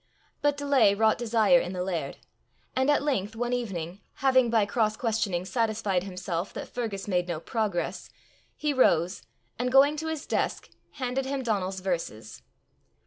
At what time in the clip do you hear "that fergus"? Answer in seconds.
6.53-7.07